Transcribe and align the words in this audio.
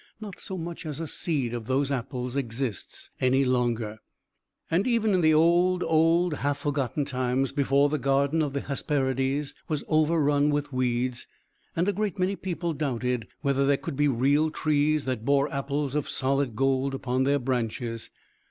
Not 0.19 0.39
so 0.39 0.57
much 0.57 0.83
as 0.87 0.99
a 0.99 1.05
seed 1.05 1.53
of 1.53 1.67
those 1.67 1.91
apples 1.91 2.35
exists 2.35 3.11
any 3.21 3.45
longer. 3.45 3.99
And, 4.71 4.87
even 4.87 5.13
in 5.13 5.21
the 5.21 5.35
old, 5.35 5.83
old, 5.83 6.33
half 6.37 6.57
forgotten 6.57 7.05
times, 7.05 7.51
before 7.51 7.87
the 7.87 7.99
garden 7.99 8.41
of 8.41 8.53
the 8.53 8.61
Hesperides 8.61 9.53
was 9.67 9.83
overrun 9.87 10.49
with 10.49 10.73
weeds, 10.73 11.27
a 11.75 11.93
great 11.93 12.17
many 12.17 12.35
people 12.35 12.73
doubted 12.73 13.27
whether 13.41 13.63
there 13.67 13.77
could 13.77 13.95
be 13.95 14.07
real 14.07 14.49
trees 14.49 15.05
that 15.05 15.23
bore 15.23 15.53
apples 15.53 15.93
of 15.93 16.09
solid 16.09 16.55
gold 16.55 16.95
upon 16.95 17.23
their 17.23 17.37
branches. 17.37 18.09